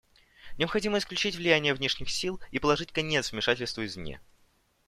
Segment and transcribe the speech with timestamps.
[0.57, 4.19] Необходимо исключить влияние внешних сил и положить конец вмешательству извне.